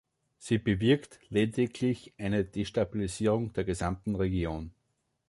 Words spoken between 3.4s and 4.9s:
der gesamten Region.